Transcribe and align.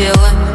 белым 0.00 0.49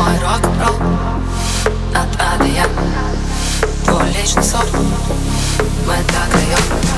мой 0.00 0.18
рок-н-ролл 0.18 0.76
От 1.94 2.08
А 2.18 2.38
до 2.38 2.44
Я 2.44 2.66
Твой 3.84 4.08
личный 4.12 4.42
сон. 4.42 4.64
Мы 5.86 5.94
так 6.08 6.30
даем 6.32 6.89